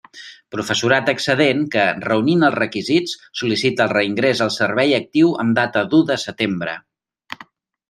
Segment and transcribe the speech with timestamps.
[0.53, 3.13] Professorat excedent que, reunint els requisits,
[3.43, 6.77] sol·licita el reingrés al servei actiu amb data d'u de setembre.